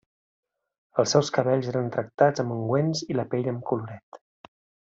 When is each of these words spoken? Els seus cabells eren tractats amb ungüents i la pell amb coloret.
Els 1.03 1.13
seus 1.15 1.29
cabells 1.35 1.69
eren 1.73 1.93
tractats 1.97 2.45
amb 2.45 2.57
ungüents 2.59 3.07
i 3.13 3.21
la 3.21 3.29
pell 3.35 3.55
amb 3.55 3.65
coloret. 3.73 4.23